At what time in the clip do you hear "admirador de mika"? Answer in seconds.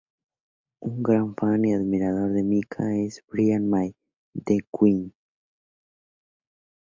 1.75-2.95